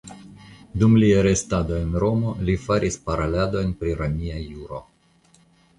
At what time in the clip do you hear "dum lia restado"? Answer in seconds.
0.83-1.77